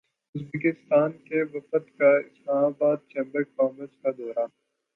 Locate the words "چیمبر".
3.09-3.43